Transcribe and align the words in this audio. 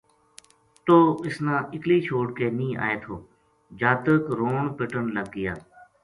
توہ 0.85 1.03
اس 1.25 1.35
نا 1.45 1.55
اکلی 1.73 1.97
چھوڈ 2.05 2.27
کے 2.37 2.45
نیہہ 2.57 2.81
آئے 2.85 2.97
تھو 3.03 3.15
جاتک 3.79 4.21
رون 4.39 4.63
پٹن 4.77 5.03
لگ 5.15 5.27
گیا 5.35 5.53